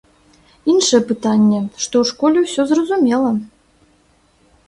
[0.71, 3.31] Іншае пытанне, што ў школе ўсё зразумела.